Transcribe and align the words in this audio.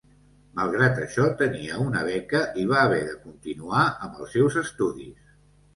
Malgrat 0.59 1.01
això, 1.01 1.25
tenia 1.41 1.77
una 1.83 2.03
beca 2.09 2.43
i 2.63 2.67
va 2.75 2.81
haver 2.87 2.99
de 3.11 3.15
continuar 3.29 3.87
amb 4.07 4.21
els 4.25 4.37
seus 4.39 4.63
estudis. 4.67 5.35